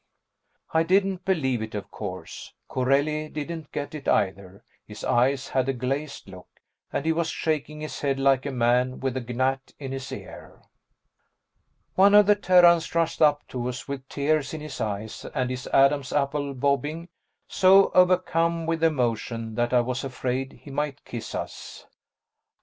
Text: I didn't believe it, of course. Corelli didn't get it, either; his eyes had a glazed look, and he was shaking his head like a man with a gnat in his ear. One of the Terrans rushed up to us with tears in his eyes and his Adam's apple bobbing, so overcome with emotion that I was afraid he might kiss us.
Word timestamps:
I 0.73 0.81
didn't 0.81 1.25
believe 1.25 1.61
it, 1.61 1.75
of 1.75 1.91
course. 1.91 2.55
Corelli 2.67 3.29
didn't 3.29 3.71
get 3.71 3.93
it, 3.93 4.07
either; 4.07 4.63
his 4.83 5.03
eyes 5.03 5.49
had 5.49 5.69
a 5.69 5.73
glazed 5.73 6.27
look, 6.27 6.47
and 6.91 7.05
he 7.05 7.11
was 7.13 7.29
shaking 7.29 7.81
his 7.81 7.99
head 8.01 8.19
like 8.19 8.47
a 8.47 8.51
man 8.51 8.99
with 8.99 9.15
a 9.15 9.21
gnat 9.21 9.73
in 9.77 9.91
his 9.91 10.11
ear. 10.11 10.63
One 11.93 12.15
of 12.15 12.25
the 12.25 12.35
Terrans 12.35 12.95
rushed 12.95 13.21
up 13.21 13.47
to 13.49 13.67
us 13.67 13.87
with 13.87 14.09
tears 14.09 14.55
in 14.55 14.61
his 14.61 14.81
eyes 14.81 15.23
and 15.35 15.51
his 15.51 15.67
Adam's 15.67 16.11
apple 16.11 16.55
bobbing, 16.55 17.09
so 17.47 17.91
overcome 17.93 18.65
with 18.65 18.83
emotion 18.83 19.53
that 19.53 19.71
I 19.71 19.81
was 19.81 20.03
afraid 20.03 20.61
he 20.63 20.71
might 20.71 21.05
kiss 21.05 21.35
us. 21.35 21.85